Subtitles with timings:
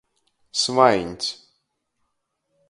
[0.61, 1.29] Svaiņs.